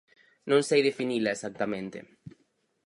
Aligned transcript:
Non 0.49 0.61
sei 0.69 0.81
definila 0.89 1.29
exactamente. 1.35 1.97